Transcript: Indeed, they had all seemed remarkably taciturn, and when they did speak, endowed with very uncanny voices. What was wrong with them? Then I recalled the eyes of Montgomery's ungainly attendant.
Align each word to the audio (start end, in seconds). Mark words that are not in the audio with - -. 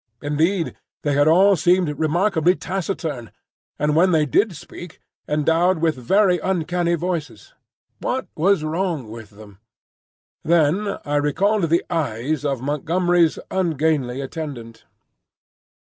Indeed, 0.23 0.75
they 1.03 1.13
had 1.13 1.27
all 1.27 1.55
seemed 1.55 1.89
remarkably 1.99 2.55
taciturn, 2.55 3.31
and 3.77 3.95
when 3.95 4.09
they 4.09 4.25
did 4.25 4.55
speak, 4.57 4.99
endowed 5.27 5.77
with 5.77 5.93
very 5.95 6.39
uncanny 6.39 6.95
voices. 6.95 7.53
What 7.99 8.25
was 8.35 8.63
wrong 8.63 9.11
with 9.11 9.29
them? 9.29 9.59
Then 10.43 10.97
I 11.05 11.17
recalled 11.17 11.69
the 11.69 11.85
eyes 11.91 12.43
of 12.43 12.61
Montgomery's 12.63 13.37
ungainly 13.51 14.21
attendant. 14.21 14.85